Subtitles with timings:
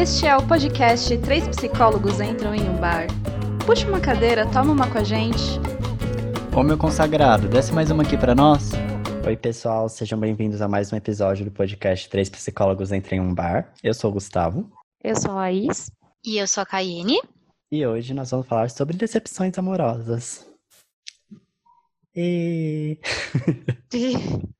[0.00, 3.08] Este é o podcast Três Psicólogos Entram em um Bar.
[3.66, 5.58] Puxa uma cadeira, toma uma com a gente.
[6.56, 8.70] Ô meu consagrado, desce mais uma aqui para nós.
[9.26, 13.34] Oi pessoal, sejam bem-vindos a mais um episódio do podcast Três Psicólogos Entram em um
[13.34, 13.74] Bar.
[13.82, 14.70] Eu sou o Gustavo.
[15.02, 15.90] Eu sou a Is.
[16.24, 17.20] E eu sou a Caiane.
[17.72, 20.46] E hoje nós vamos falar sobre decepções amorosas.
[22.14, 23.00] E...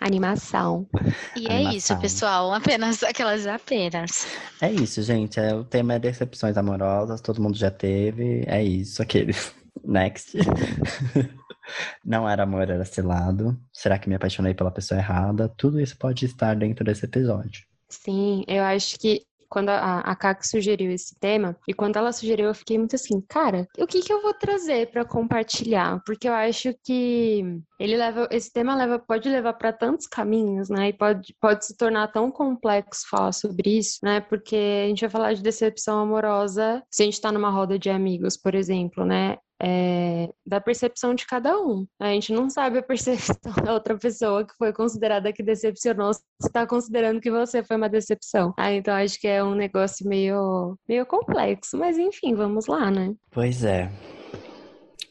[0.00, 0.88] Animação.
[1.36, 1.76] E é Animação.
[1.76, 2.52] isso, pessoal.
[2.52, 4.26] Apenas aquelas apenas.
[4.60, 5.38] É isso, gente.
[5.38, 8.42] É, o tema é decepções amorosas, todo mundo já teve.
[8.46, 9.54] É isso, aqueles.
[9.84, 10.36] Next.
[12.04, 13.56] Não era amor, era cilado.
[13.72, 15.48] Será que me apaixonei pela pessoa errada?
[15.48, 17.64] Tudo isso pode estar dentro desse episódio.
[17.88, 22.46] Sim, eu acho que quando a, a Kaki sugeriu esse tema, e quando ela sugeriu,
[22.46, 26.00] eu fiquei muito assim, cara, o que que eu vou trazer para compartilhar?
[26.06, 27.44] Porque eu acho que
[27.78, 30.88] ele leva, esse tema leva, pode levar para tantos caminhos, né?
[30.88, 34.20] E pode, pode se tornar tão complexo falar sobre isso, né?
[34.20, 37.90] Porque a gente vai falar de decepção amorosa se a gente tá numa roda de
[37.90, 39.36] amigos, por exemplo, né?
[39.62, 41.86] É, da percepção de cada um.
[42.00, 46.22] A gente não sabe a percepção da outra pessoa que foi considerada que decepcionou, se
[46.42, 48.54] está considerando que você foi uma decepção.
[48.58, 53.14] Ah, então acho que é um negócio meio, meio complexo, mas enfim, vamos lá, né?
[53.30, 53.90] Pois é.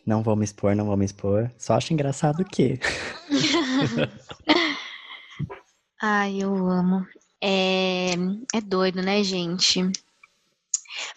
[0.06, 1.52] Não vou me expor, não vou me expor.
[1.58, 2.80] Só acho engraçado que.
[6.02, 7.06] Ai, eu amo.
[7.42, 8.14] É,
[8.56, 9.82] é doido, né, gente?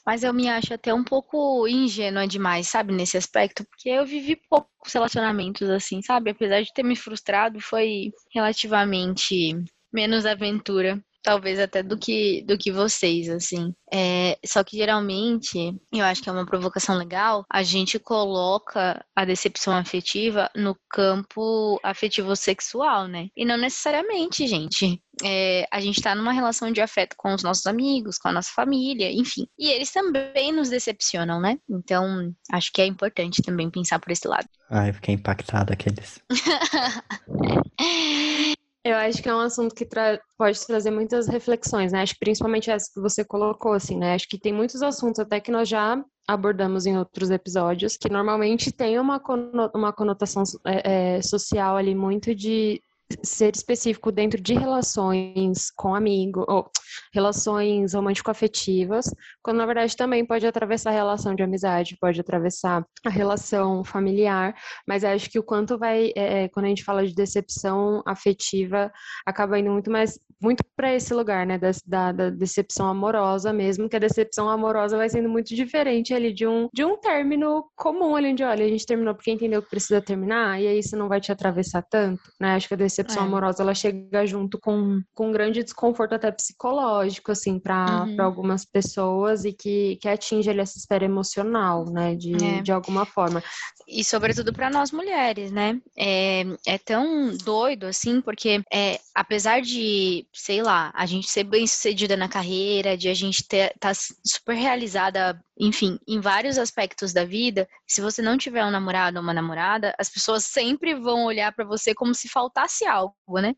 [0.07, 4.37] Mas eu me acho até um pouco ingênua demais, sabe, nesse aspecto, porque eu vivi
[4.49, 6.31] poucos relacionamentos assim, sabe?
[6.31, 9.55] Apesar de ter me frustrado, foi relativamente
[9.93, 11.03] menos aventura.
[11.23, 13.73] Talvez até do que, do que vocês, assim.
[13.93, 19.25] É, só que geralmente, eu acho que é uma provocação legal, a gente coloca a
[19.25, 23.29] decepção afetiva no campo afetivo sexual, né?
[23.37, 25.01] E não necessariamente, gente.
[25.23, 28.51] É, a gente tá numa relação de afeto com os nossos amigos, com a nossa
[28.55, 29.47] família, enfim.
[29.59, 31.59] E eles também nos decepcionam, né?
[31.69, 34.49] Então, acho que é importante também pensar por esse lado.
[34.71, 36.19] Ai, eu fiquei impactado aqueles.
[38.85, 42.03] Eu acho que é um assunto que tra pode trazer muitas reflexões, né?
[42.03, 44.15] Acho que principalmente essa que você colocou, assim, né?
[44.15, 48.73] Acho que tem muitos assuntos até que nós já abordamos em outros episódios, que normalmente
[48.73, 52.83] tem uma, cono uma conotação é, é, social ali muito de
[53.23, 56.71] ser específico dentro de relações com amigo ou
[57.13, 59.07] relações romântico-afetivas,
[59.43, 64.55] quando na verdade também pode atravessar a relação de amizade, pode atravessar a relação familiar,
[64.87, 68.91] mas acho que o quanto vai, é, quando a gente fala de decepção afetiva,
[69.27, 73.89] acaba indo muito mais, muito para esse lugar, né, da, da, da, decepção amorosa mesmo,
[73.89, 78.17] que a decepção amorosa vai sendo muito diferente ali de um, de um término comum
[78.17, 81.09] ali, de olha, a gente terminou porque entendeu que precisa terminar, e aí isso não
[81.09, 83.19] vai te atravessar tanto, né, acho que a decepção É.
[83.19, 88.23] amorosa, ela chega junto com, com um grande desconforto até psicológico, assim, para Uhum.
[88.25, 92.63] algumas pessoas e que, que atinge ali essa esfera emocional, né, de, É.
[92.63, 93.43] de alguma forma.
[93.89, 95.81] E sobretudo para nós mulheres, né?
[95.99, 101.67] É, é tão doido assim, porque é, apesar de, sei lá, a gente ser bem
[101.67, 107.25] sucedida na carreira, de a gente ter, tá super realizada, enfim, em vários aspectos da
[107.25, 111.53] vida, se você não tiver um namorado ou uma namorada, as pessoas sempre vão olhar
[111.53, 113.55] para você como se faltasse algo, né?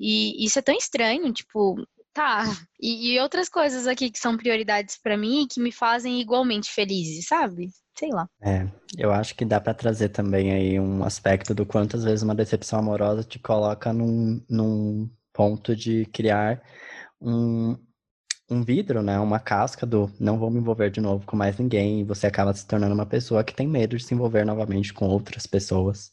[0.00, 1.76] E isso é tão estranho, tipo,
[2.12, 2.44] tá.
[2.80, 6.70] E, e outras coisas aqui que são prioridades para mim e que me fazem igualmente
[6.70, 7.68] felizes, sabe?
[7.96, 8.26] Sei lá.
[8.42, 12.22] É, eu acho que dá pra trazer também aí um aspecto do quanto às vezes
[12.22, 16.62] uma decepção amorosa te coloca num, num ponto de criar
[17.20, 17.76] um,
[18.50, 19.18] um vidro, né?
[19.18, 22.52] Uma casca do não vou me envolver de novo com mais ninguém, e você acaba
[22.54, 26.12] se tornando uma pessoa que tem medo de se envolver novamente com outras pessoas.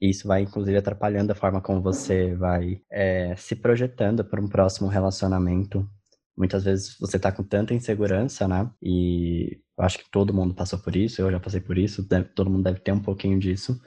[0.00, 4.48] E isso vai, inclusive, atrapalhando a forma como você vai é, se projetando para um
[4.48, 5.88] próximo relacionamento.
[6.36, 8.70] Muitas vezes você tá com tanta insegurança, né?
[8.82, 12.28] E eu acho que todo mundo passou por isso, eu já passei por isso, deve-
[12.30, 13.80] todo mundo deve ter um pouquinho disso,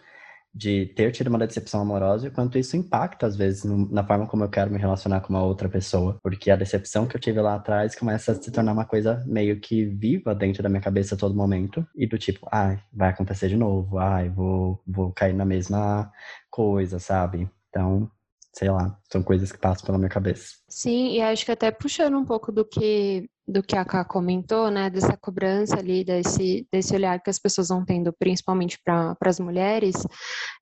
[0.58, 4.26] de ter tido uma decepção amorosa e quanto isso impacta, às vezes, no- na forma
[4.28, 6.18] como eu quero me relacionar com uma outra pessoa.
[6.24, 9.60] Porque a decepção que eu tive lá atrás começa a se tornar uma coisa meio
[9.60, 11.86] que viva dentro da minha cabeça a todo momento.
[11.96, 16.12] E do tipo, ai, vai acontecer de novo, ai, vou, vou cair na mesma
[16.50, 17.50] coisa, sabe?
[17.70, 18.10] Então,
[18.58, 20.56] sei lá, são coisas que passam pela minha cabeça.
[20.68, 24.70] Sim, e acho que até puxando um pouco do que do que a Ká comentou,
[24.70, 29.40] né, dessa cobrança ali, desse, desse olhar que as pessoas vão tendo, principalmente para as
[29.40, 29.96] mulheres,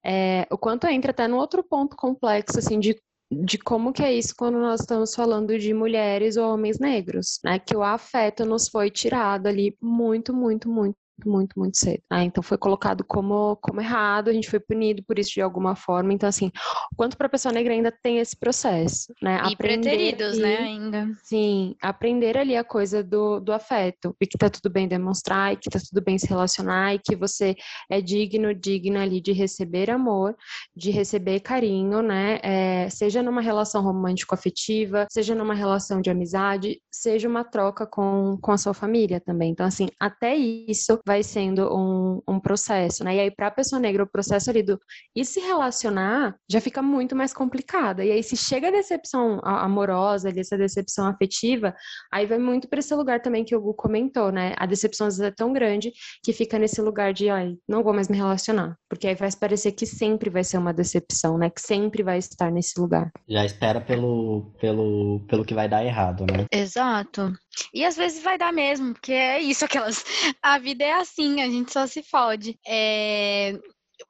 [0.05, 2.95] é, o quanto entra até no outro ponto complexo, assim, de
[3.31, 7.57] de como que é isso quando nós estamos falando de mulheres ou homens negros, né?
[7.57, 12.01] Que o afeto nos foi tirado ali muito, muito, muito muito, muito cedo.
[12.09, 15.75] Ah, então foi colocado como, como errado, a gente foi punido por isso de alguma
[15.75, 16.13] forma.
[16.13, 16.51] Então, assim,
[16.95, 19.35] quanto para a pessoa negra ainda tem esse processo, né?
[19.35, 21.15] E aprender preteridos, né, ainda.
[21.23, 25.57] Sim, aprender ali a coisa do, do afeto, e que tá tudo bem demonstrar, e
[25.57, 27.55] que tá tudo bem se relacionar, e que você
[27.89, 30.35] é digno, digna ali de receber amor,
[30.75, 32.39] de receber carinho, né?
[32.43, 38.51] É, seja numa relação romântico-afetiva, seja numa relação de amizade, seja uma troca com, com
[38.51, 39.51] a sua família também.
[39.51, 43.15] Então, assim, até isso vai sendo um, um processo, né?
[43.15, 44.79] E aí, para a pessoa negra, o processo ali do
[45.15, 48.03] e se relacionar já fica muito mais complicada.
[48.03, 51.75] E aí, se chega a decepção amorosa, ali, essa decepção afetiva,
[52.11, 54.53] aí vai muito para esse lugar também que o Gu comentou, né?
[54.57, 55.91] A decepção às vezes é tão grande
[56.23, 58.75] que fica nesse lugar de, ai, não vou mais me relacionar.
[58.89, 61.49] Porque aí vai parecer que sempre vai ser uma decepção, né?
[61.49, 63.11] Que sempre vai estar nesse lugar.
[63.27, 66.45] Já espera pelo, pelo, pelo que vai dar errado, né?
[66.51, 67.33] Exato.
[67.73, 70.03] E às vezes vai dar mesmo, porque é isso, aquelas.
[70.41, 72.59] A vida é assim, a gente só se fode.
[72.67, 73.53] É...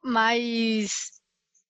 [0.03, 1.11] Mas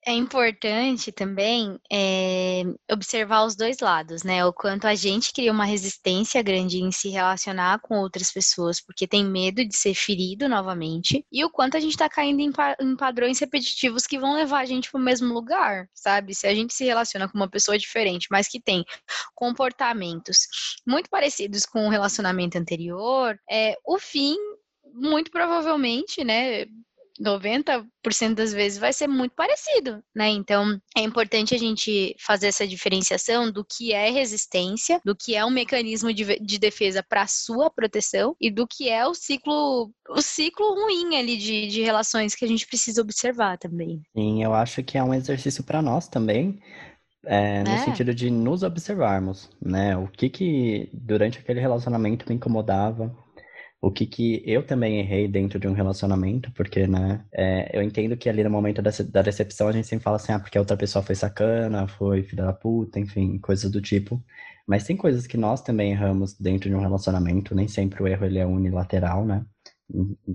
[0.05, 2.61] é importante também é,
[2.91, 4.45] observar os dois lados, né?
[4.45, 9.07] O quanto a gente cria uma resistência grande em se relacionar com outras pessoas porque
[9.07, 12.75] tem medo de ser ferido novamente, e o quanto a gente tá caindo em, pa
[12.79, 16.35] em padrões repetitivos que vão levar a gente pro mesmo lugar, sabe?
[16.35, 18.85] Se a gente se relaciona com uma pessoa diferente, mas que tem
[19.33, 20.47] comportamentos
[20.87, 24.37] muito parecidos com o relacionamento anterior, é, o fim
[24.93, 26.65] muito provavelmente, né,
[27.21, 30.29] 90% das vezes vai ser muito parecido, né?
[30.29, 35.45] Então, é importante a gente fazer essa diferenciação do que é resistência, do que é
[35.45, 40.21] um mecanismo de, de defesa para sua proteção e do que é o ciclo o
[40.21, 44.01] ciclo ruim ali de, de relações que a gente precisa observar também.
[44.15, 46.59] Sim, eu acho que é um exercício para nós também,
[47.25, 47.77] é, no é.
[47.79, 49.97] sentido de nos observarmos, né?
[49.97, 53.15] O que que durante aquele relacionamento me incomodava,
[53.81, 58.17] o que que eu também errei dentro de um relacionamento, porque, né, é, eu entendo
[58.17, 60.61] que ali no momento da, da decepção a gente sempre fala assim, ah, porque a
[60.61, 64.23] outra pessoa foi sacana, foi filha da puta, enfim, coisas do tipo.
[64.67, 68.25] Mas tem coisas que nós também erramos dentro de um relacionamento, nem sempre o erro
[68.25, 69.45] ele é unilateral, né?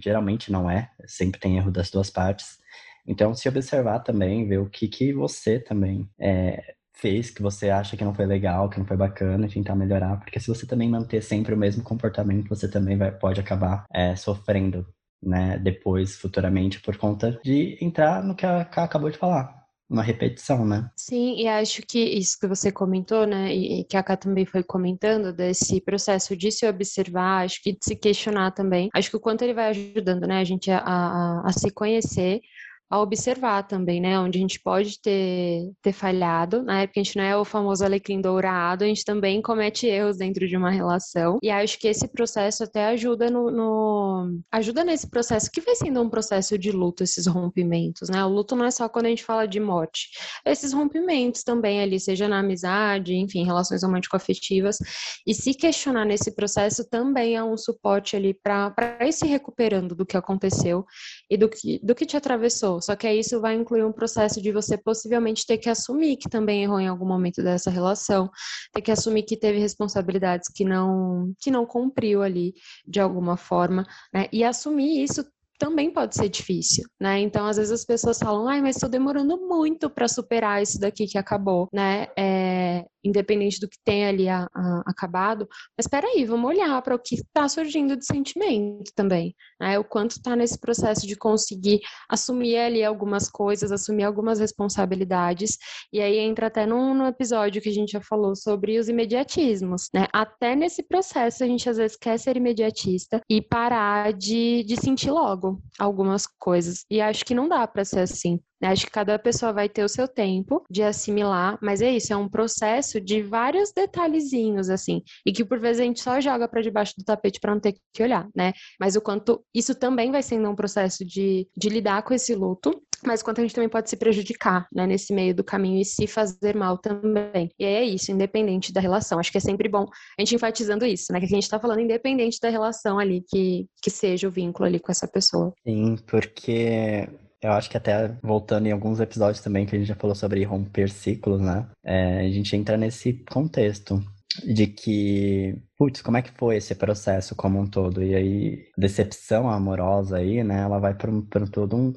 [0.01, 2.59] Geralmente não é, sempre tem erro das duas partes.
[3.07, 7.97] Então, se observar também, ver o que que você também é, fez que você acha
[7.97, 11.23] que não foi legal, que não foi bacana, tentar melhorar, porque se você também manter
[11.23, 14.87] sempre o mesmo comportamento, você também vai, pode acabar é, sofrendo,
[15.23, 19.59] né, depois, futuramente, por conta de entrar no que a Ká acabou de falar.
[19.89, 20.89] Uma repetição, né?
[20.97, 24.63] Sim, e acho que isso que você comentou, né, e que a Ká também foi
[24.63, 28.89] comentando, desse processo de se observar, acho que de se questionar também.
[28.95, 32.41] Acho que o quanto ele vai ajudando, né, a gente a, a, a se conhecer,
[32.91, 34.19] a observar também, né?
[34.19, 36.89] Onde a gente pode ter, ter falhado, né?
[36.89, 40.49] Porque a gente não é o famoso alecrim dourado, a gente também comete erros dentro
[40.49, 41.39] de uma relação.
[41.41, 46.03] E acho que esse processo até ajuda no, no, ajuda nesse processo que vai sendo
[46.03, 48.25] um processo de luto, esses rompimentos, né?
[48.25, 50.09] O luto não é só quando a gente fala de morte,
[50.45, 54.79] esses rompimentos também ali, seja na amizade, enfim, relações romântico-afetivas.
[55.25, 60.05] E se questionar nesse processo também é um suporte ali para ir se recuperando do
[60.05, 60.85] que aconteceu
[61.31, 64.41] e do que, do que te atravessou só que aí isso vai incluir um processo
[64.41, 68.31] de você possivelmente ter que assumir que também errou em algum momento dessa relação,
[68.73, 72.55] ter que assumir que teve responsabilidades que não que não cumpriu ali
[72.87, 74.27] de alguma forma, né?
[74.33, 75.25] E assumir isso
[75.61, 77.21] também pode ser difícil, né?
[77.21, 81.07] Então, às vezes as pessoas falam, ai, mas estou demorando muito para superar isso daqui
[81.07, 82.07] que acabou, né?
[82.19, 85.49] É, independente do que tenha ali a, a, acabado.
[85.77, 89.79] Mas espera aí, vamos olhar para o que está surgindo de sentimento também, né?
[89.79, 95.59] O quanto está nesse processo de conseguir assumir ali algumas coisas, assumir algumas responsabilidades.
[95.93, 99.89] E aí entra até num, num episódio que a gente já falou sobre os imediatismos,
[99.95, 100.07] né?
[100.13, 105.11] Até nesse processo a gente às vezes quer ser imediatista e parar de, de sentir
[105.11, 106.85] logo algumas coisas.
[106.91, 108.41] E acho que não dá para ser assim.
[108.61, 108.69] Né?
[108.69, 112.17] Acho que cada pessoa vai ter o seu tempo de assimilar, mas é isso, é
[112.17, 116.61] um processo de vários detalhezinhos, assim, e que por vezes a gente só joga para
[116.61, 118.53] debaixo do tapete para não ter que olhar, né?
[118.79, 122.83] Mas o quanto isso também vai sendo um processo de, de lidar com esse luto,
[123.05, 126.07] mas quanto a gente também pode se prejudicar, né, nesse meio do caminho e se
[126.07, 127.51] fazer mal também.
[127.59, 129.19] E é isso, independente da relação.
[129.19, 129.87] Acho que é sempre bom
[130.19, 133.67] a gente enfatizando isso, né, que a gente está falando independente da relação ali que,
[133.83, 135.53] que seja o vínculo ali com essa pessoa.
[135.67, 137.09] Sim, porque
[137.43, 140.45] eu acho que até voltando em alguns episódios também que a gente já falou sobre
[140.45, 141.67] romper ciclos, né?
[141.83, 144.03] É, a gente entra nesse contexto
[144.45, 148.03] de que, putz, como é que foi esse processo como um todo?
[148.03, 150.61] E aí, decepção amorosa aí, né?
[150.63, 151.93] Ela vai para todo um,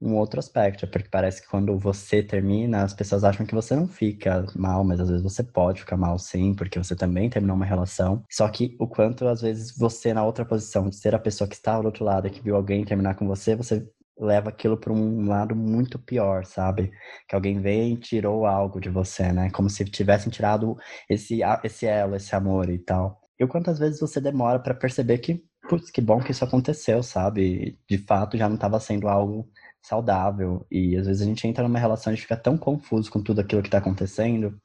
[0.00, 3.88] um outro aspecto, porque parece que quando você termina, as pessoas acham que você não
[3.88, 7.64] fica mal, mas às vezes você pode ficar mal sim, porque você também terminou uma
[7.64, 8.22] relação.
[8.30, 11.54] Só que o quanto às vezes você na outra posição de ser a pessoa que
[11.54, 13.86] está do outro lado, que viu alguém terminar com você, você
[14.18, 16.92] leva aquilo para um lado muito pior, sabe?
[17.28, 19.50] Que alguém vem e tirou algo de você, né?
[19.50, 20.76] Como se tivessem tirado
[21.08, 23.20] esse esse elo, esse amor e tal.
[23.38, 27.78] E quantas vezes você demora para perceber que, putz, que bom que isso aconteceu, sabe?
[27.88, 29.48] De fato já não estava sendo algo
[29.82, 30.66] saudável.
[30.70, 33.62] E às vezes a gente entra numa relação e fica tão confuso com tudo aquilo
[33.62, 34.60] que tá acontecendo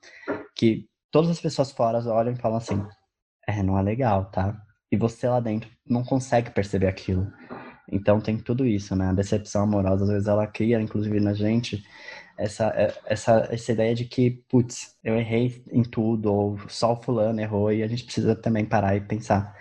[0.57, 2.83] que todas as pessoas fora olham e falam assim:
[3.47, 4.59] é, não é legal, tá?
[4.91, 7.31] E você lá dentro não consegue perceber aquilo.
[7.91, 9.07] Então tem tudo isso, né?
[9.09, 11.83] A decepção amorosa, às vezes ela cria, inclusive na gente,
[12.37, 17.01] essa, é, essa, essa ideia de que, putz, eu errei em tudo, ou só o
[17.03, 19.55] fulano errou, e a gente precisa também parar e pensar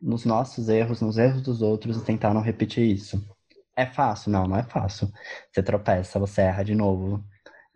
[0.00, 3.22] nos nossos erros, nos erros dos outros e tentar não repetir isso.
[3.76, 4.30] É fácil?
[4.32, 5.10] Não, não é fácil.
[5.52, 7.24] Você tropeça, você erra de novo,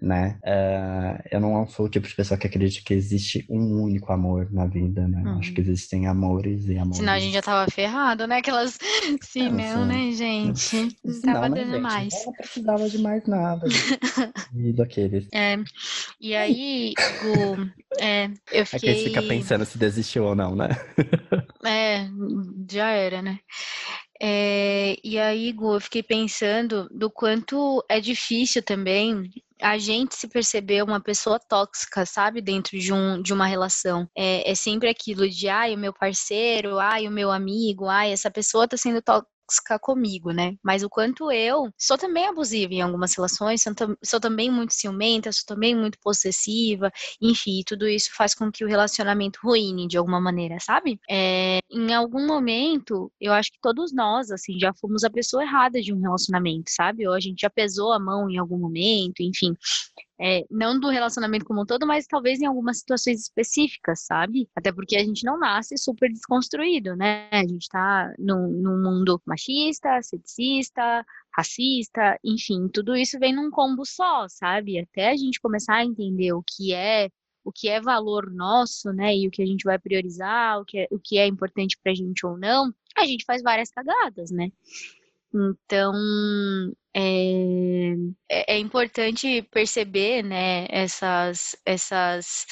[0.04, 0.38] né?
[0.44, 4.48] Uh, eu não sou o tipo de pessoa que acredita que existe um único amor
[4.52, 5.22] na vida, né?
[5.24, 5.38] Hum.
[5.38, 6.98] Acho que existem amores e amores.
[6.98, 8.38] Senão a gente já tava ferrado, né?
[8.38, 8.78] Aquelas.
[9.22, 10.94] Sim, não, né, gente?
[11.02, 12.26] Não tava né, dando gente, mais.
[12.26, 13.66] Não precisava de mais nada.
[14.54, 15.26] e daqueles.
[15.32, 15.56] É.
[16.20, 16.92] E aí,
[17.22, 18.90] Gu, é, eu fiquei.
[18.90, 20.68] É que fica pensando se desistiu ou não, né?
[21.64, 22.06] é,
[22.70, 23.38] já era, né?
[24.26, 30.26] É, e aí, Gu, eu fiquei pensando do quanto é difícil também a gente se
[30.26, 34.08] perceber uma pessoa tóxica, sabe, dentro de, um, de uma relação.
[34.16, 38.30] É, é sempre aquilo de, ai, o meu parceiro, ai, o meu amigo, ai, essa
[38.30, 39.02] pessoa tá sendo
[39.46, 40.56] tóxica comigo, né?
[40.62, 43.72] Mas o quanto eu sou também abusiva em algumas relações, sou,
[44.02, 48.68] sou também muito ciumenta, sou também muito possessiva, enfim, tudo isso faz com que o
[48.68, 50.98] relacionamento ruine de alguma maneira, sabe?
[51.10, 55.80] É, em algum momento, eu acho que todos nós, assim, já fomos a pessoa errada
[55.80, 57.06] de um relacionamento, sabe?
[57.06, 59.54] Ou a gente já pesou a mão em algum momento, enfim.
[60.20, 64.48] É, não do relacionamento como um todo, mas talvez em algumas situações específicas, sabe?
[64.54, 67.28] Até porque a gente não nasce super desconstruído, né?
[67.32, 71.04] A gente tá num, num mundo machista, sexista,
[71.36, 74.78] racista, enfim, tudo isso vem num combo só, sabe?
[74.78, 77.10] Até a gente começar a entender o que é
[77.44, 80.78] o que é valor nosso, né, e o que a gente vai priorizar, o que
[80.78, 84.50] é, o que é importante pra gente ou não, a gente faz várias cagadas, né?
[85.34, 85.92] Então,
[86.94, 87.92] é,
[88.28, 92.46] é, é importante perceber, né, essas, essas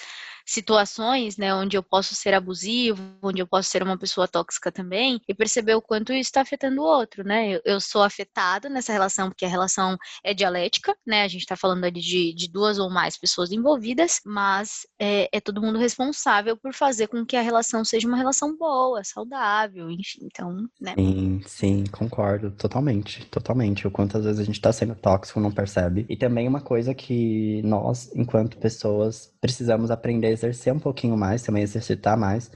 [0.53, 5.21] situações, né, onde eu posso ser abusivo, onde eu posso ser uma pessoa tóxica também,
[5.27, 7.55] e perceber o quanto isso está afetando o outro, né?
[7.55, 11.23] Eu, eu, sou afetada nessa relação porque a relação é dialética, né?
[11.23, 15.41] A gente está falando ali de, de, duas ou mais pessoas envolvidas, mas é, é,
[15.41, 20.21] todo mundo responsável por fazer com que a relação seja uma relação boa, saudável, enfim,
[20.25, 20.95] então, né?
[20.97, 23.87] Sim, sim, concordo, totalmente, totalmente.
[23.87, 26.05] O quanto às vezes a gente está sendo tóxico, não percebe.
[26.09, 31.63] E também uma coisa que nós, enquanto pessoas, precisamos aprender exercer um pouquinho mais, também
[31.63, 32.51] exercitar mais,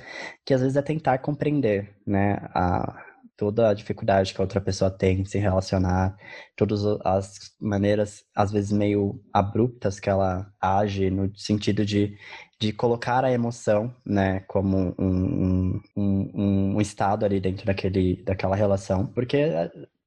[0.45, 3.03] que às vezes é tentar compreender, né, a,
[3.37, 6.17] toda a dificuldade que a outra pessoa tem em se relacionar,
[6.57, 12.17] todas as maneiras, às vezes meio abruptas que ela age, no sentido de,
[12.59, 18.57] de colocar a emoção, né, como um, um, um, um estado ali dentro daquele, daquela
[18.57, 19.51] relação, porque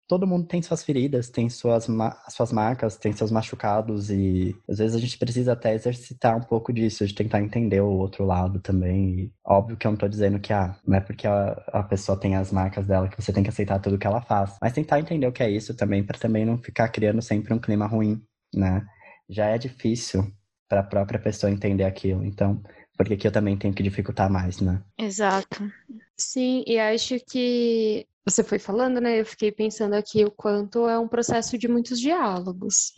[0.10, 1.88] todo mundo tem suas feridas, tem suas,
[2.30, 6.74] suas marcas, tem seus machucados e às vezes a gente precisa até exercitar um pouco
[6.74, 9.20] disso, de tentar entender o outro lado também.
[9.20, 12.20] E, óbvio que eu não tô dizendo que ah, não é porque a, a pessoa
[12.20, 15.00] tem as marcas dela que você tem que aceitar tudo que ela faz, mas tentar
[15.00, 18.20] entender o que é isso também para também não ficar criando sempre um clima ruim,
[18.54, 18.84] né?
[19.30, 20.26] Já é difícil
[20.68, 22.60] para a própria pessoa entender aquilo, então
[22.98, 24.82] porque aqui eu também tenho que dificultar mais, né?
[24.98, 25.72] Exato.
[26.20, 29.22] Sim, e acho que você foi falando, né?
[29.22, 32.94] Eu fiquei pensando aqui o quanto é um processo de muitos diálogos.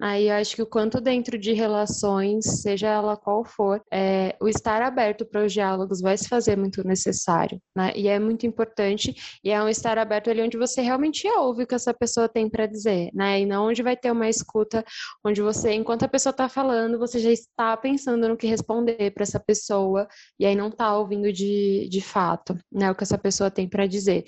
[0.00, 4.46] Aí eu acho que o quanto dentro de relações, seja ela qual for, é, o
[4.46, 7.92] estar aberto para os diálogos vai se fazer muito necessário, né?
[7.96, 11.66] E é muito importante, e é um estar aberto ali onde você realmente ouve o
[11.66, 13.40] que essa pessoa tem para dizer, né?
[13.40, 14.84] E não onde vai ter uma escuta,
[15.24, 19.22] onde você, enquanto a pessoa está falando, você já está pensando no que responder para
[19.22, 20.06] essa pessoa,
[20.38, 22.90] e aí não está ouvindo de, de fato, né?
[22.90, 24.24] O que essa pessoa tem para dizer.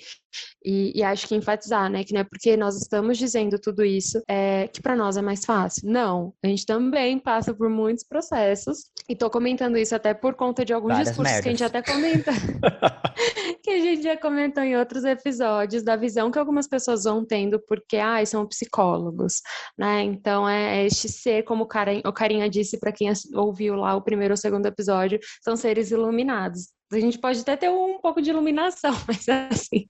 [0.63, 4.21] E, e, acho que enfatizar, né, que não é porque nós estamos dizendo tudo isso
[4.27, 5.89] é, que para nós é mais fácil.
[5.89, 8.89] Não, a gente também passa por muitos processos.
[9.07, 11.43] E tô comentando isso até por conta de alguns Várias discursos merdas.
[11.43, 12.31] que a gente até comenta,
[13.63, 17.59] que a gente já comentou em outros episódios, da visão que algumas pessoas vão tendo
[17.67, 19.41] porque, ah, são psicólogos,
[19.77, 20.03] né?
[20.03, 23.95] Então é, é este ser, como o, Karen, o Carinha disse para quem ouviu lá
[23.95, 26.67] o primeiro ou segundo episódio, são seres iluminados.
[26.91, 29.87] A gente pode até ter um pouco de iluminação, mas assim,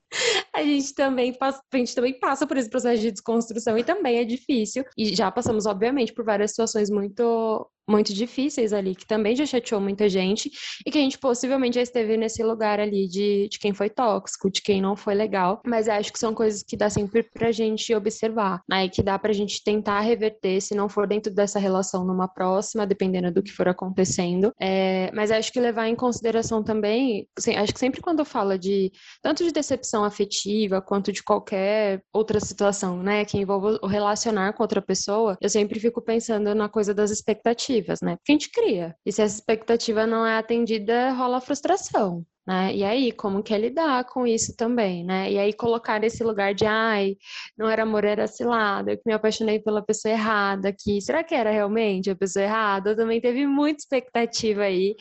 [0.53, 4.19] a gente também passa, a gente também passa por esse processo de desconstrução e também
[4.19, 4.83] é difícil.
[4.97, 9.81] E já passamos, obviamente, por várias situações muito muito difíceis ali, que também já chateou
[9.81, 10.51] muita gente,
[10.85, 14.49] e que a gente possivelmente já esteve nesse lugar ali de, de quem foi tóxico,
[14.49, 17.93] de quem não foi legal, mas acho que são coisas que dá sempre pra gente
[17.93, 22.05] observar, né, e que dá pra gente tentar reverter, se não for dentro dessa relação
[22.05, 27.27] numa próxima, dependendo do que for acontecendo, é, mas acho que levar em consideração também,
[27.57, 28.91] acho que sempre quando fala de,
[29.21, 34.63] tanto de decepção afetiva, quanto de qualquer outra situação, né, que envolva o relacionar com
[34.63, 38.15] outra pessoa, eu sempre fico pensando na coisa das expectativas, expectativas, né?
[38.17, 38.95] Porque a gente cria.
[39.05, 42.25] E se essa expectativa não é atendida, rola frustração.
[42.47, 42.73] Né?
[42.73, 45.31] E aí, como que é lidar com isso também, né?
[45.31, 47.15] E aí colocar nesse lugar de, ai,
[47.55, 50.99] não era amor, era cilada, eu que me apaixonei pela pessoa errada aqui.
[50.99, 52.89] Será que era realmente a pessoa errada?
[52.89, 54.95] Eu também teve muita expectativa aí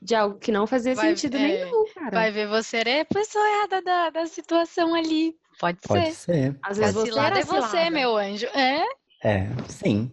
[0.00, 2.10] de algo que não fazia vai, sentido é, nenhum, cara.
[2.12, 5.34] Vai ver você é a pessoa errada da, da situação ali.
[5.58, 6.34] Pode, Pode ser.
[6.34, 6.58] ser.
[6.62, 8.46] Às vezes a você cilada é você, meu anjo.
[8.54, 8.84] É?
[9.26, 10.08] É, sim.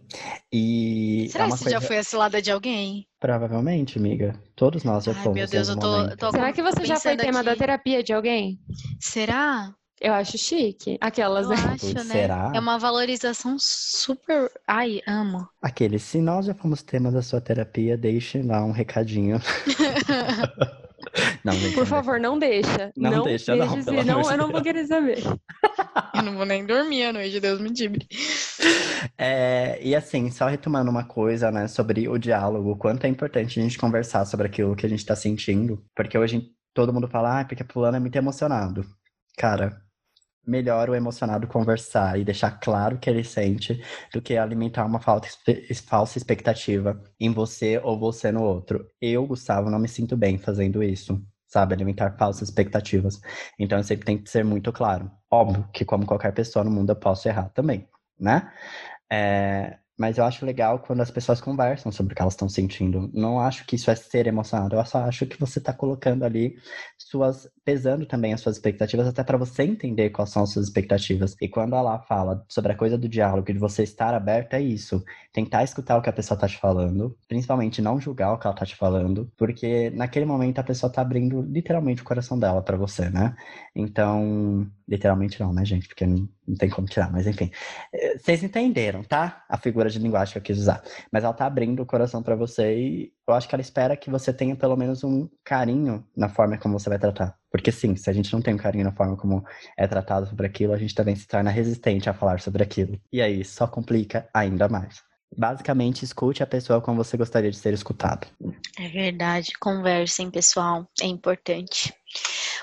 [0.52, 1.28] E.
[1.30, 1.80] Será é que você coisa...
[1.80, 3.08] já foi a cilada de alguém?
[3.20, 4.34] Provavelmente, amiga.
[4.56, 5.38] Todos nós já Ai, fomos.
[5.38, 7.46] Meu Deus, eu tô, tô, Será que você já foi tema aqui.
[7.46, 8.60] da terapia de alguém?
[9.00, 9.72] Será?
[10.02, 10.98] Eu acho chique.
[11.00, 11.56] Aquelas, eu né?
[11.76, 12.04] Acho, né?
[12.04, 12.52] Será?
[12.56, 14.50] É uma valorização super.
[14.68, 15.48] Ai, amo.
[15.62, 19.40] Aquele, se nós já fomos tema da sua terapia, deixe lá um recadinho.
[21.44, 22.92] Não, Por favor, não deixa.
[22.96, 23.82] Não, não deixa, não.
[23.82, 25.18] Senão eu não vou querer saber.
[26.16, 28.08] eu não vou nem dormir à noite, Deus me livre.
[29.18, 33.60] É, e assim, só retomando uma coisa, né, sobre o diálogo, o quanto é importante
[33.60, 35.84] a gente conversar sobre aquilo que a gente tá sentindo.
[35.94, 38.86] Porque hoje todo mundo fala, ah, porque fulano é muito emocionado.
[39.38, 39.82] Cara,
[40.46, 43.82] melhor o emocionado conversar e deixar claro o que ele sente
[44.14, 48.86] do que alimentar uma falsa expectativa em você ou você no outro.
[49.02, 51.22] Eu, Gustavo, não me sinto bem fazendo isso,
[51.54, 51.76] sabe?
[51.76, 53.22] Alimentar falsas expectativas.
[53.60, 55.10] Então sempre tem que ser muito claro.
[55.32, 57.88] Óbvio que, como qualquer pessoa no mundo, eu posso errar também,
[58.20, 58.52] né?
[59.12, 63.10] É, mas eu acho legal quando as pessoas conversam sobre o que elas estão sentindo.
[63.14, 64.76] Não acho que isso é ser emocionado.
[64.76, 66.56] Eu só acho que você está colocando ali
[66.98, 67.48] suas.
[67.64, 71.36] pesando também as suas expectativas, até para você entender quais são as suas expectativas.
[71.42, 75.04] E quando ela fala sobre a coisa do diálogo, de você estar aberto, é isso.
[75.32, 78.56] Tentar escutar o que a pessoa está te falando, principalmente não julgar o que ela
[78.56, 82.78] está te falando, porque naquele momento a pessoa está abrindo literalmente o coração dela para
[82.78, 83.36] você, né?
[83.76, 85.88] Então, literalmente não, né, gente?
[85.88, 86.06] Porque
[86.48, 87.52] não, tem como tirar, mas enfim.
[87.94, 89.44] Eh, vocês entenderam, tá?
[89.50, 90.84] A figura de linguagem que eu quis usar.
[91.12, 94.10] Mas ela tá abrindo o coração para você e eu acho que ela espera que
[94.10, 97.38] você tenha pelo menos um carinho na forma como você vai tratar.
[97.50, 99.44] Porque sim, se a gente não tem um carinho na forma como
[99.78, 103.00] é tratado sobre aquilo, a gente também se torna resistente a falar sobre aquilo.
[103.12, 105.04] E aí, só complica ainda mais.
[105.36, 108.28] Basicamente, escute a pessoa como você gostaria de ser escutado.
[108.78, 109.54] É verdade.
[109.60, 110.88] Conversem, pessoal.
[111.02, 111.94] É importante.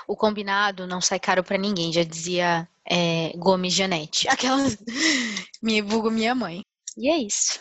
[0.07, 4.27] O combinado não sai caro para ninguém, já dizia é, Gomes Janete.
[4.29, 4.77] Aquelas.
[5.61, 6.63] me vulgo minha mãe.
[6.97, 7.59] E é isso.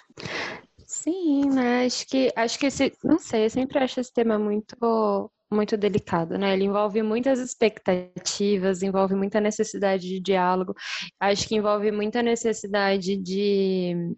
[0.86, 1.86] Sim, né?
[1.86, 2.92] Acho que, acho que esse.
[3.04, 6.54] Não sei, eu sempre acho esse tema muito muito delicado, né?
[6.54, 10.74] Ele envolve muitas expectativas, envolve muita necessidade de diálogo,
[11.18, 14.14] acho que envolve muita necessidade de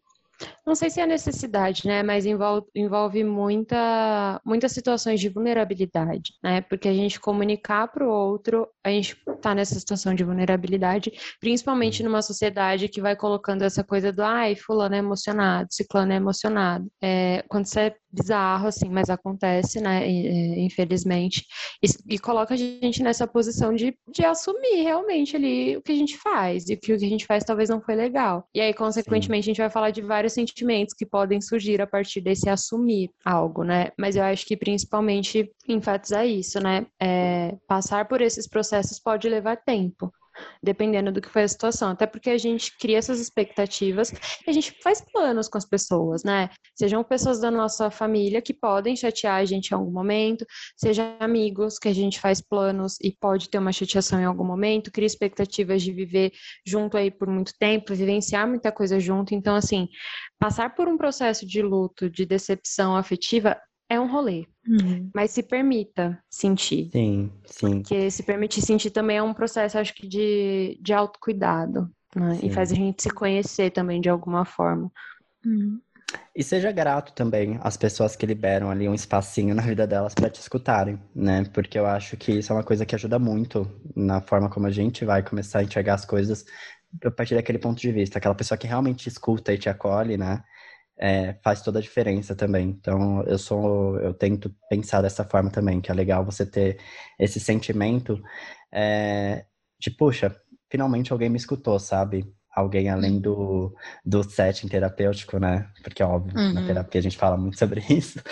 [0.67, 2.03] não sei se é necessidade, né?
[2.03, 6.61] Mas envolve, envolve muita, muitas situações de vulnerabilidade, né?
[6.63, 12.03] Porque a gente comunicar para o outro, a gente está nessa situação de vulnerabilidade, principalmente
[12.03, 16.91] numa sociedade que vai colocando essa coisa do ai, fulano é emocionado, ciclano é emocionado.
[17.03, 20.09] É, quando você é bizarro, assim, mas acontece, né?
[20.09, 21.47] Infelizmente.
[21.83, 25.97] E, e, coloca a gente nessa posição de, de assumir realmente ali o que a
[25.97, 28.45] gente faz, e que o que a gente faz talvez não foi legal.
[28.55, 29.51] E aí, consequentemente, Sim.
[29.51, 33.65] a gente vai falar de vários sentimentos que podem surgir a partir desse assumir algo,
[33.65, 33.91] né?
[33.99, 36.87] Mas eu acho que principalmente enfatizar isso, né?
[37.01, 40.13] É, passar por esses processos pode levar tempo
[40.63, 41.91] dependendo do que foi a situação.
[41.91, 44.13] Até porque a gente cria essas expectativas
[44.47, 46.51] e a gente faz planos com as pessoas, né?
[46.75, 51.79] Sejam pessoas da nossa família que podem chatear a gente em algum momento, sejam amigos
[51.79, 55.83] que a gente faz planos e pode ter uma chateação em algum momento, cria expectativas
[55.83, 56.33] de viver
[56.67, 59.35] junto aí por muito tempo, vivenciar muita coisa junto.
[59.35, 59.89] Então, assim,
[60.39, 63.57] passar por um processo de luto, de decepção afetiva
[63.93, 64.47] é um rolê.
[64.67, 65.11] Uhum.
[65.15, 66.89] Mas se permita sentir.
[66.91, 67.83] Sim, sim.
[67.83, 71.91] Porque se permitir sentir também é um processo, acho que, de, de autocuidado.
[72.17, 72.39] Né?
[72.43, 74.91] E faz a gente se conhecer também de alguma forma.
[75.45, 75.79] Uhum.
[76.35, 80.31] E seja grato também às pessoas que liberam ali um espacinho na vida delas para
[80.31, 81.45] te escutarem, né?
[81.53, 84.71] Porque eu acho que isso é uma coisa que ajuda muito na forma como a
[84.71, 86.45] gente vai começar a enxergar as coisas
[87.03, 88.19] a partir daquele ponto de vista.
[88.19, 90.43] Aquela pessoa que realmente escuta e te acolhe, né?
[91.03, 92.69] É, faz toda a diferença também.
[92.69, 96.79] Então, eu sou, eu tento pensar dessa forma também, que é legal você ter
[97.19, 98.23] esse sentimento
[98.73, 99.45] é,
[99.81, 100.33] de, puxa,
[100.71, 102.33] finalmente alguém me escutou, sabe?
[102.55, 105.69] Alguém além do, do setting terapêutico, né?
[105.83, 106.53] Porque, óbvio, Uhum.
[106.53, 108.23] na terapia a gente fala muito sobre isso.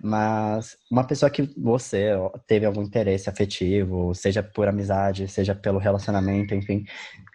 [0.00, 2.10] Mas uma pessoa que você
[2.46, 6.84] teve algum interesse afetivo, seja por amizade, seja pelo relacionamento, enfim,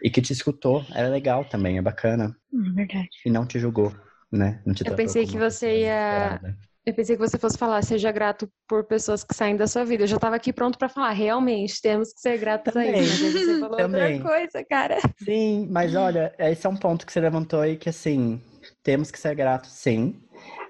[0.02, 2.34] e que te escutou, é legal também, é bacana.
[2.50, 3.08] Hum, verdade.
[3.26, 3.92] E não te julgou,
[4.30, 4.60] né?
[4.66, 6.40] Não te Eu pensei que você ia-.
[6.84, 10.04] Eu pensei que você fosse falar, seja grato por pessoas que saem da sua vida.
[10.04, 13.02] Eu já tava aqui pronto pra falar, realmente, temos que ser gratos a Também.
[13.02, 13.24] isso.
[13.24, 14.14] Mas aí você falou Também.
[14.18, 14.96] outra coisa, cara.
[15.24, 18.40] Sim, mas olha, esse é um ponto que você levantou aí que, assim,
[18.84, 20.22] temos que ser gratos, sim,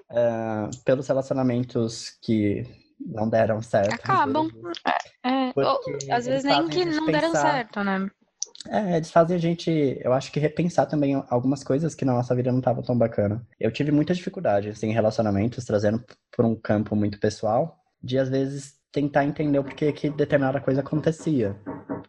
[0.09, 2.63] ah, pelos relacionamentos que
[2.99, 3.93] não deram certo.
[3.93, 4.47] às Acabam.
[4.47, 4.81] vezes,
[5.23, 8.09] É, porque ou, às vezes eles nem que a não deram pensar- certo, né?
[8.69, 9.69] É, eles fazem a gente,
[10.01, 13.45] eu acho que repensar também algumas coisas que na nossa vida não estavam tão bacana.
[13.59, 16.03] Eu tive muita dificuldade, assim, em relacionamentos, trazendo
[16.35, 20.81] por um campo muito pessoal, de às vezes tentar entender o porquê que determinada coisa
[20.81, 21.55] acontecia.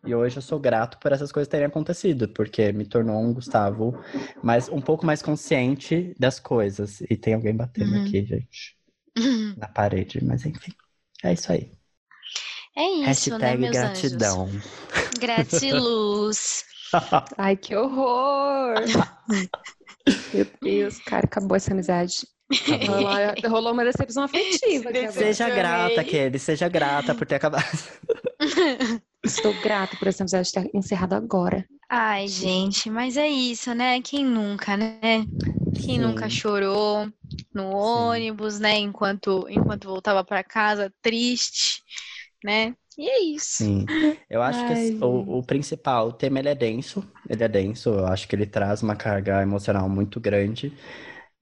[0.05, 3.95] E hoje eu sou grato por essas coisas terem acontecido, porque me tornou um Gustavo
[4.43, 7.01] mais, um pouco mais consciente das coisas.
[7.03, 7.99] E tem alguém batendo Uhum.
[7.99, 8.77] aqui, gente,
[9.57, 10.73] na parede, mas enfim.
[11.25, 11.78] É isso aí.
[12.79, 14.45] É isso, né, Hashtag meus gratidão.
[14.45, 14.65] anjos?
[15.19, 16.65] Gratiluz.
[17.37, 18.75] Ai, que horror!
[20.33, 22.27] Meu Deus, cara, acabou essa amizade.
[22.87, 24.91] Rolou, rolou uma decepção afetiva.
[25.11, 26.05] Seja grata.
[26.05, 27.67] Kelly, seja grata por ter acabado.
[29.25, 31.67] Estou grata por essa amizade ter encerrado agora.
[31.91, 34.01] Ai, gente, mas é isso, né?
[34.01, 35.25] Quem nunca, né?
[35.75, 35.99] Quem Sim.
[35.99, 37.09] nunca chorou
[37.53, 38.79] no ônibus, né?
[38.79, 41.83] Enquanto, enquanto voltava pra casa, triste,
[42.45, 42.77] né?
[42.99, 43.71] E é isso.
[43.81, 43.91] Sim,
[44.29, 47.49] eu acho que Ai, esse- o, o principal, o tema ele é denso, ele é
[47.49, 50.73] denso, eu acho que ele traz uma carga emocional muito grande,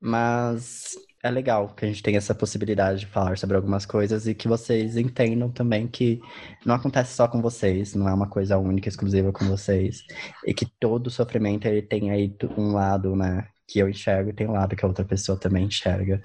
[0.00, 4.34] mas é legal que a gente tenha essa possibilidade de falar sobre algumas coisas e
[4.34, 6.20] que vocês entendam também que
[6.66, 10.02] não acontece só com vocês, não é uma coisa única, exclusiva com vocês,
[10.46, 14.46] e que todo sofrimento ele tem aí um lado, né, que eu enxergo e tem
[14.48, 16.22] um lado que a outra pessoa também enxerga,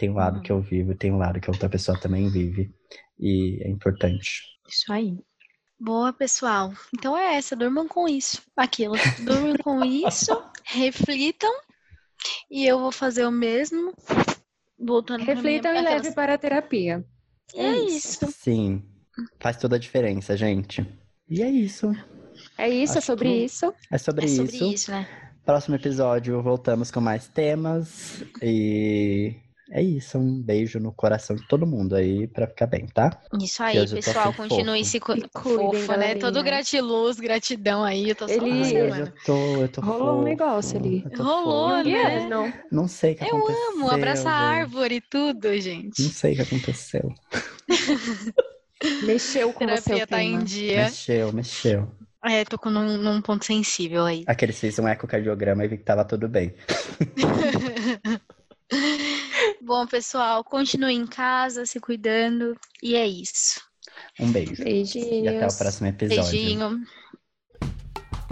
[0.00, 2.28] tem um lado que eu vivo e tem um lado que a outra pessoa também
[2.30, 2.70] vive,
[3.18, 4.42] e é importante.
[4.66, 5.18] Isso aí.
[5.78, 6.72] Boa, pessoal.
[6.94, 8.40] Então é essa, durmam com isso.
[8.56, 8.94] Aquilo.
[9.24, 10.30] Durmam com isso,
[10.64, 11.52] reflitam.
[12.50, 13.92] E eu vou fazer o mesmo.
[14.78, 17.04] Voltando pra Reflitam minha- e aquelas- leve para a terapia.
[17.54, 18.26] E é isso.
[18.32, 18.82] Sim,
[19.38, 20.86] faz toda a diferença, gente.
[21.28, 21.92] E é isso.
[22.56, 23.74] É isso, é Acho sobre que- isso.
[23.92, 24.64] É sobre, É sobre isso.
[24.74, 25.06] isso, né?
[25.44, 28.22] Próximo episódio voltamos com mais temas.
[28.42, 29.34] E
[29.70, 30.18] é isso.
[30.18, 33.20] Um beijo no coração de todo mundo aí pra ficar bem, tá?
[33.40, 34.32] Isso aí, eu tô pessoal.
[34.32, 35.12] Continue se cu...
[35.12, 36.14] Cuidem, fofo, né?
[36.16, 38.08] Todo gratiluz, gratidão aí.
[38.10, 38.50] Eu tô só Ele-
[38.92, 40.24] Ai, eu tô, eu tô Rolou um fofo.
[40.24, 41.04] negócio ali.
[41.10, 41.88] Eu Rolou, fofo.
[41.88, 42.26] né?
[42.28, 42.52] Não.
[42.70, 43.70] Não sei o que Eu aconteceu.
[43.72, 46.02] amo abraçar a árvore e tudo, gente.
[46.02, 47.14] Não sei o que aconteceu.
[49.04, 50.84] Mexeu com Terapia o tá em dia.
[50.84, 51.88] Mexeu, mexeu.
[52.24, 54.24] É, tô com num, num ponto sensível aí.
[54.26, 56.54] Aqueles fez um ecocardiograma e vi que tava tudo bem.
[59.62, 62.56] Bom, pessoal, continue em casa, se cuidando.
[62.82, 63.60] E é isso.
[64.18, 64.62] Um beijo.
[64.62, 65.24] Beijinhos.
[65.24, 66.30] E até o próximo episódio.
[66.30, 66.80] Beijinho.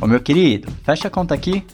[0.01, 1.67] Ô meu querido, fecha a conta aqui.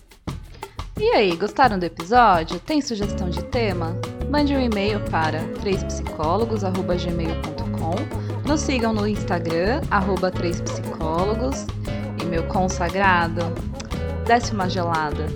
[0.98, 2.58] E aí, gostaram do episódio?
[2.60, 3.94] Tem sugestão de tema?
[4.30, 11.66] Mande um e-mail para 3psicólogos.gmail.com Nos sigam no Instagram, arroba 3psicólogos.
[12.22, 13.40] E meu consagrado,
[14.26, 15.26] desce uma gelada.